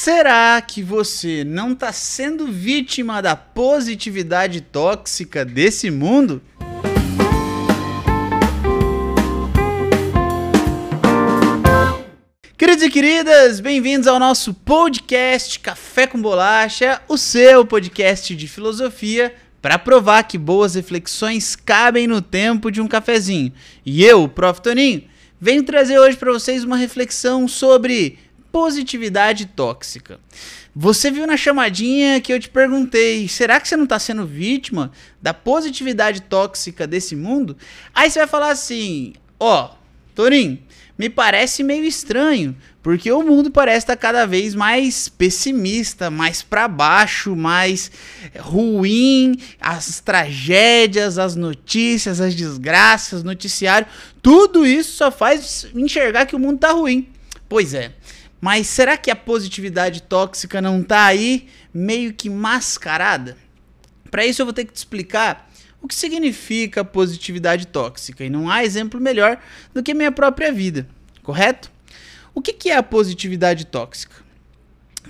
[0.00, 6.40] Será que você não está sendo vítima da positividade tóxica desse mundo?
[12.56, 19.34] Queridos e queridas, bem-vindos ao nosso podcast Café com Bolacha, o seu podcast de filosofia
[19.60, 23.52] para provar que boas reflexões cabem no tempo de um cafezinho.
[23.84, 24.62] E eu, o Prof.
[24.62, 25.02] Toninho,
[25.40, 28.16] venho trazer hoje para vocês uma reflexão sobre
[28.52, 30.18] positividade tóxica.
[30.74, 34.92] Você viu na chamadinha que eu te perguntei: será que você não está sendo vítima
[35.20, 37.56] da positividade tóxica desse mundo?
[37.94, 39.78] Aí você vai falar assim: ó, oh,
[40.14, 40.58] Torinho,
[40.98, 46.42] me parece meio estranho, porque o mundo parece estar tá cada vez mais pessimista, mais
[46.42, 47.90] para baixo, mais
[48.36, 53.86] ruim, as tragédias, as notícias, as desgraças, noticiário,
[54.20, 57.08] tudo isso só faz enxergar que o mundo tá ruim.
[57.48, 57.92] Pois é.
[58.40, 63.36] Mas será que a positividade tóxica não tá aí meio que mascarada?
[64.10, 68.50] Para isso eu vou ter que te explicar o que significa positividade tóxica e não
[68.50, 69.38] há exemplo melhor
[69.72, 70.88] do que minha própria vida,
[71.22, 71.70] correto?
[72.34, 74.16] O que, que é a positividade tóxica?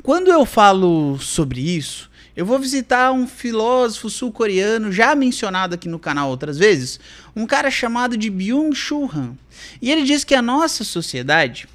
[0.03, 5.99] Quando eu falo sobre isso, eu vou visitar um filósofo sul-coreano já mencionado aqui no
[5.99, 7.01] canal outras vezes,
[7.35, 9.37] um cara chamado de Byung-Chul Han.
[9.83, 11.69] E ele diz que a nossa sociedade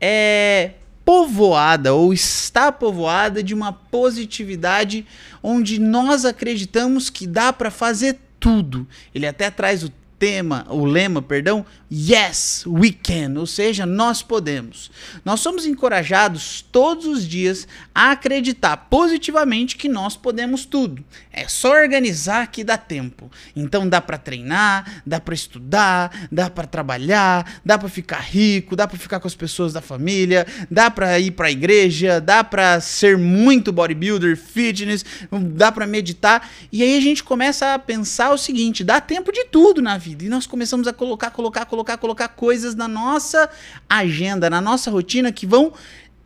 [0.00, 0.72] é
[1.04, 5.06] povoada ou está povoada de uma positividade
[5.42, 8.86] onde nós acreditamos que dá para fazer tudo.
[9.14, 11.64] Ele até traz o tema, o lema, perdão,
[11.96, 14.90] Yes, we can, ou seja, nós podemos.
[15.24, 21.04] Nós somos encorajados todos os dias a acreditar positivamente que nós podemos tudo.
[21.32, 23.30] É só organizar que dá tempo.
[23.54, 28.88] Então dá para treinar, dá para estudar, dá para trabalhar, dá para ficar rico, dá
[28.88, 32.80] para ficar com as pessoas da família, dá para ir para a igreja, dá para
[32.80, 35.04] ser muito bodybuilder, fitness,
[35.52, 36.50] dá para meditar.
[36.72, 40.03] E aí a gente começa a pensar o seguinte, dá tempo de tudo na vida.
[40.06, 43.48] E nós começamos a colocar, colocar, colocar colocar, colocar coisas na nossa
[43.88, 45.72] agenda, na nossa rotina que vão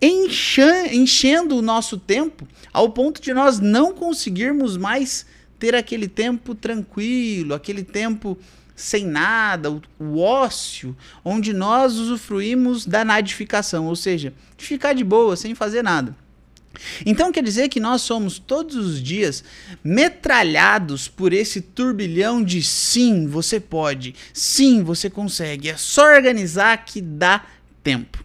[0.01, 5.27] enchendo o nosso tempo ao ponto de nós não conseguirmos mais
[5.59, 8.39] ter aquele tempo tranquilo, aquele tempo
[8.77, 15.03] sem nada, o, o, ócio, onde nós usufruímos da nadificação, ou seja, de ficar de
[15.03, 16.15] boa, sem fazer nada.
[17.05, 19.45] Então quer dizer que nós somos todos os dias
[19.83, 27.01] metralhados por esse turbilhão de sim, você pode, sim, você consegue, é só organizar que
[27.01, 27.45] dá
[27.83, 28.25] tempo.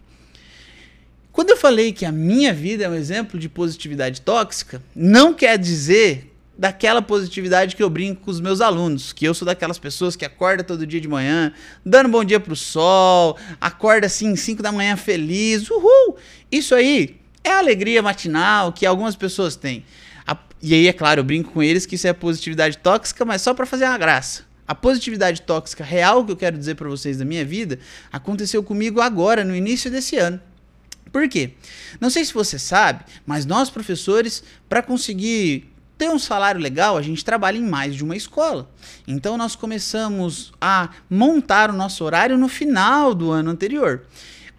[1.32, 5.58] Quando eu falei que a minha vida é um exemplo de positividade tóxica, não quer
[5.58, 10.14] dizer daquela positividade que eu brinco com os meus alunos, que eu sou daquelas pessoas
[10.14, 11.52] que acorda todo dia de manhã,
[11.84, 16.16] dando bom dia pro sol, acorda assim 5 da manhã feliz, uhul.
[16.52, 19.84] Isso aí é a alegria matinal que algumas pessoas têm.
[20.26, 23.42] A, e aí, é claro, eu brinco com eles que isso é positividade tóxica, mas
[23.42, 24.42] só para fazer uma graça.
[24.66, 27.78] A positividade tóxica real que eu quero dizer para vocês da minha vida
[28.10, 30.40] aconteceu comigo agora, no início desse ano.
[31.12, 31.52] Por quê?
[32.00, 37.02] Não sei se você sabe, mas nós professores, para conseguir ter um salário legal, a
[37.02, 38.68] gente trabalha em mais de uma escola.
[39.06, 44.06] Então nós começamos a montar o nosso horário no final do ano anterior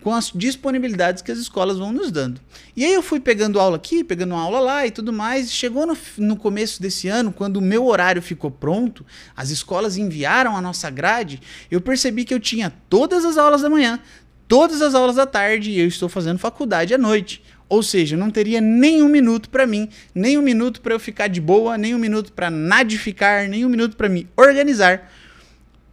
[0.05, 2.39] com as disponibilidades que as escolas vão nos dando.
[2.75, 5.51] E aí eu fui pegando aula aqui, pegando aula lá e tudo mais.
[5.51, 9.03] Chegou no, no começo desse ano, quando o meu horário ficou pronto,
[9.35, 13.69] as escolas enviaram a nossa grade, eu percebi que eu tinha todas as aulas da
[13.69, 13.99] manhã,
[14.47, 17.41] todas as aulas da tarde e eu estou fazendo faculdade à noite.
[17.67, 21.25] Ou seja, não teria nem um minuto para mim, nem um minuto para eu ficar
[21.29, 25.11] de boa, nem um minuto para nadificar, nem um minuto para me organizar.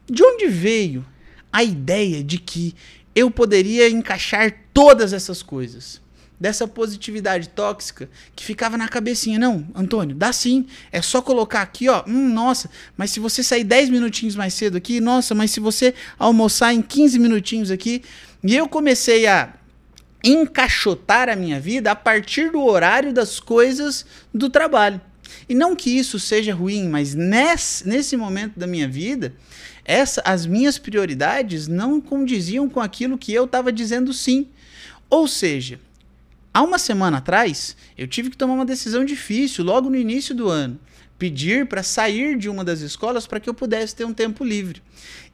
[0.06, 1.02] De onde veio
[1.50, 2.74] a ideia de que
[3.14, 6.00] eu poderia encaixar todas essas coisas.
[6.40, 9.38] Dessa positividade tóxica que ficava na cabecinha.
[9.38, 10.66] Não, Antônio, dá sim.
[10.90, 12.02] É só colocar aqui, ó.
[12.04, 15.94] Hum, nossa, mas se você sair 10 minutinhos mais cedo aqui, nossa, mas se você
[16.18, 18.02] almoçar em 15 minutinhos aqui.
[18.42, 19.54] E eu comecei a
[20.24, 24.04] encaixotar a minha vida a partir do horário das coisas
[24.34, 25.00] do trabalho.
[25.48, 29.34] E não que isso seja ruim, mas nesse, nesse momento da minha vida,
[29.84, 34.48] essa, as minhas prioridades não condiziam com aquilo que eu estava dizendo sim.
[35.10, 35.80] Ou seja,
[36.52, 40.48] há uma semana atrás, eu tive que tomar uma decisão difícil logo no início do
[40.48, 40.78] ano.
[41.22, 44.82] Pedir para sair de uma das escolas para que eu pudesse ter um tempo livre.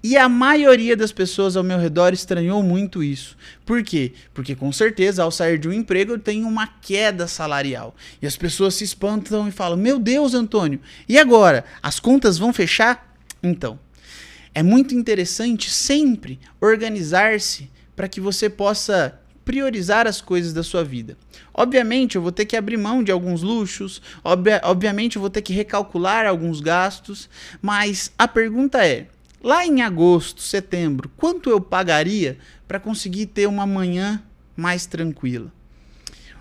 [0.03, 3.39] E a maioria das pessoas ao meu redor estranhou muito isso.
[3.65, 4.13] Por quê?
[4.35, 7.97] Porque com certeza ao sair de um emprego eu tenho uma queda salarial.
[8.21, 11.65] E as pessoas se espantam e falam: Meu Deus, Antônio, e agora?
[11.83, 13.17] As contas vão fechar?
[13.43, 13.81] Então,
[14.55, 21.17] é muito interessante sempre organizar-se para que você possa priorizar as coisas da sua vida.
[21.55, 25.41] Obviamente, eu vou ter que abrir mão de alguns luxos, obvia obviamente, eu vou ter
[25.41, 27.31] que recalcular alguns gastos,
[27.63, 29.07] mas a pergunta é:
[29.43, 32.37] lá em agosto, setembro, quanto eu pagaria
[32.67, 34.23] para conseguir ter uma manhã
[34.55, 35.51] mais tranquila?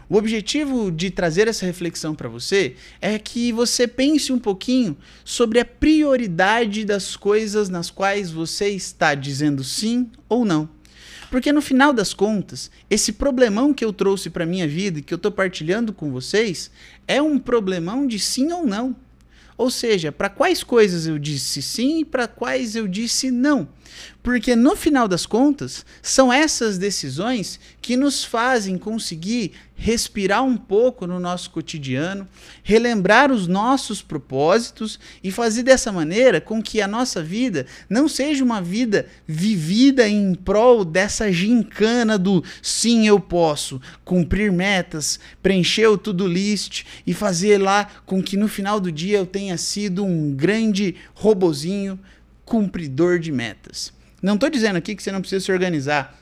[0.10, 5.62] O objetivo de trazer essa reflexão para você é que você pense um pouquinho sobre
[5.62, 10.68] a prioridade das coisas nas quais você está dizendo sim ou não.
[11.30, 15.14] Porque no final das contas, esse problemão que eu trouxe para minha vida e que
[15.14, 16.72] eu estou partilhando com vocês
[17.08, 18.96] é um problemão de sim ou não.
[19.58, 23.68] Ou seja, para quais coisas eu disse sim e para quais eu disse não.
[24.28, 31.08] Porque no final das contas, são essas decisões que nos fazem conseguir respirar um pouco
[31.08, 32.28] no nosso cotidiano,
[32.62, 38.44] relembrar os nossos propósitos e fazer dessa maneira com que a nossa vida não seja
[38.44, 45.98] uma vida vivida em prol dessa gincana do sim, eu posso, cumprir metas, preencher o
[45.98, 50.36] to-do list e fazer lá com que no final do dia eu tenha sido um
[50.36, 51.98] grande robozinho
[52.44, 53.96] cumpridor de metas.
[54.28, 56.14] Não estou dizendo aqui que você não precisa se organizar.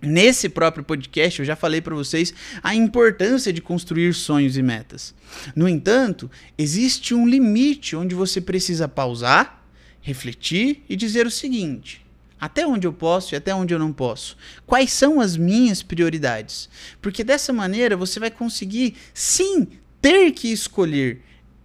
[0.00, 2.32] Nesse próprio podcast, eu já falei para vocês
[2.62, 5.12] a importância de construir sonhos e metas.
[5.56, 9.64] No entanto, existe um limite onde você precisa pausar,
[10.00, 12.06] refletir e dizer o seguinte:
[12.40, 14.36] até onde eu posso e até onde eu não posso?
[14.64, 16.68] Quais são as minhas prioridades?
[17.02, 19.66] Porque dessa maneira você vai conseguir, sim,
[20.00, 21.20] ter que escolher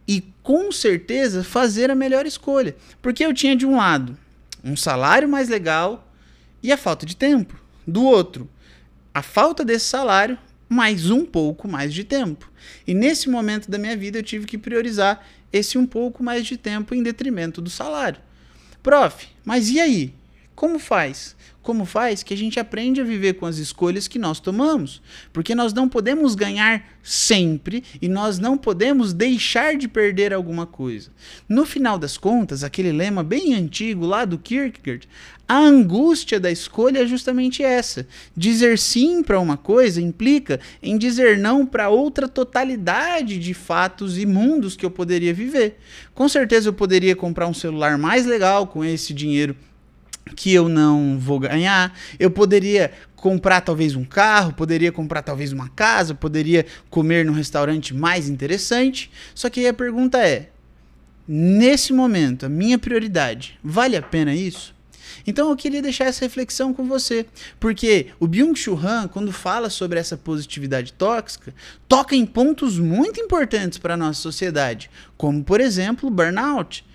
[0.08, 2.76] e com certeza fazer a melhor escolha.
[3.04, 4.18] Porque eu tinha de um lado
[4.66, 6.12] um salário mais legal
[6.62, 7.56] e a falta de tempo.
[7.86, 8.50] Do outro,
[9.14, 12.52] a falta desse salário mais um pouco mais de tempo.
[12.88, 15.24] E nesse momento da minha vida eu tive que priorizar
[15.54, 18.20] esse um pouco mais de tempo em detrimento do salário.
[18.82, 20.14] Prof, mas e aí?
[20.56, 21.36] Como faz?
[21.62, 25.02] Como faz que a gente aprende a viver com as escolhas que nós tomamos?
[25.34, 31.10] Porque nós não podemos ganhar sempre e nós não podemos deixar de perder alguma coisa.
[31.50, 35.10] No final das contas, aquele lema bem antigo lá do Kierkegaard,
[35.48, 38.08] a angústia da escolha é justamente essa.
[38.38, 44.26] Dizer sim para uma coisa implica em dizer não para outra totalidade de fatos e
[44.26, 45.80] mundos que eu poderia viver.
[46.14, 49.56] Com certeza eu poderia comprar um celular mais legal com esse dinheiro
[50.36, 51.98] que eu não vou ganhar.
[52.20, 57.94] Eu poderia comprar talvez um carro, poderia comprar talvez uma casa, poderia comer num restaurante
[57.94, 59.12] mais interessante.
[59.34, 60.50] Só que aí a pergunta é:
[61.28, 64.76] nesse momento, a minha prioridade, vale a pena isso?
[65.28, 67.26] Então eu queria deixar essa reflexão com você,
[67.60, 71.54] porque o Byung-Chul Han, quando fala sobre essa positividade tóxica,
[71.88, 76.86] toca em pontos muito importantes para a nossa sociedade, como por exemplo o burnout.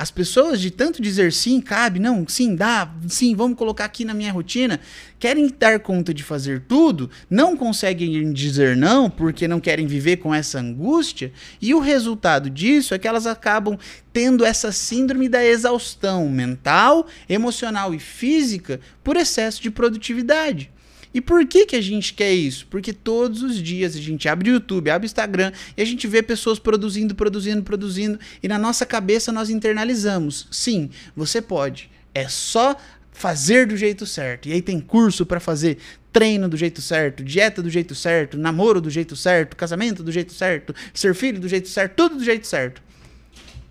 [0.00, 4.14] As pessoas, de tanto dizer sim, cabe, não, sim, dá, sim, vamos colocar aqui na
[4.14, 4.80] minha rotina,
[5.18, 10.34] querem dar conta de fazer tudo, não conseguem dizer não porque não querem viver com
[10.34, 11.30] essa angústia,
[11.60, 13.78] e o resultado disso é que elas acabam
[14.10, 20.70] tendo essa síndrome da exaustão mental, emocional e física por excesso de produtividade.
[21.12, 22.66] E por que, que a gente quer isso?
[22.68, 26.06] Porque todos os dias a gente abre o YouTube, abre o Instagram e a gente
[26.06, 30.46] vê pessoas produzindo, produzindo, produzindo e na nossa cabeça nós internalizamos.
[30.50, 31.90] Sim, você pode.
[32.14, 32.76] É só
[33.12, 34.48] fazer do jeito certo.
[34.48, 35.78] E aí tem curso para fazer
[36.12, 40.32] treino do jeito certo, dieta do jeito certo, namoro do jeito certo, casamento do jeito
[40.32, 42.82] certo, ser filho do jeito certo, tudo do jeito certo.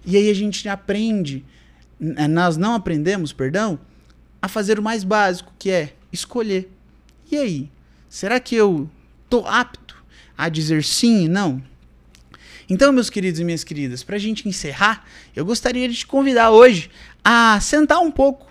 [0.05, 1.43] E aí a gente aprende,
[1.99, 3.79] nós não aprendemos, perdão,
[4.41, 6.69] a fazer o mais básico, que é escolher.
[7.31, 7.69] E aí?
[8.09, 8.89] Será que eu
[9.29, 9.95] tô apto
[10.37, 11.61] a dizer sim e não?
[12.67, 15.05] Então, meus queridos e minhas queridas, para a gente encerrar,
[15.35, 16.89] eu gostaria de te convidar hoje
[17.23, 18.47] a sentar um pouco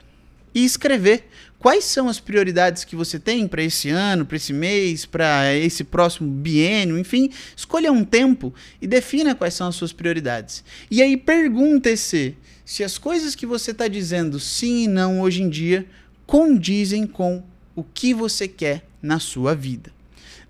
[0.55, 5.05] e escrever quais são as prioridades que você tem para esse ano, para esse mês,
[5.05, 10.65] para esse próximo biênio, enfim, escolha um tempo e defina quais são as suas prioridades.
[10.91, 15.49] E aí pergunte-se se as coisas que você está dizendo sim e não hoje em
[15.49, 15.87] dia
[16.27, 17.43] condizem com
[17.79, 19.93] o que você quer na sua vida.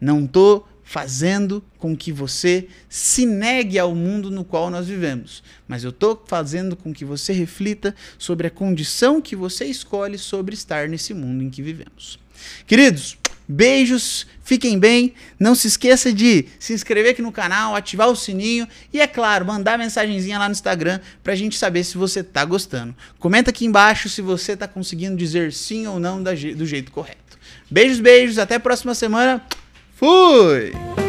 [0.00, 5.84] Não estou fazendo com que você se negue ao mundo no qual nós vivemos, mas
[5.84, 10.88] eu estou fazendo com que você reflita sobre a condição que você escolhe sobre estar
[10.88, 12.18] nesse mundo em que vivemos.
[12.66, 15.14] Queridos, beijos, fiquem bem.
[15.38, 19.46] Não se esqueça de se inscrever aqui no canal, ativar o sininho e, é claro,
[19.46, 22.94] mandar mensagenzinha lá no Instagram para a gente saber se você está gostando.
[23.18, 27.38] Comenta aqui embaixo se você está conseguindo dizer sim ou não do jeito correto.
[27.70, 29.42] Beijos, beijos, até a próxima semana.
[29.94, 31.07] Fui!